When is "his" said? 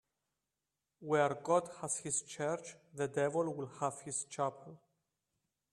1.99-2.23, 4.01-4.23